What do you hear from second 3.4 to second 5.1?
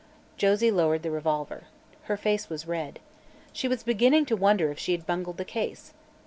She was beginning to wonder if she had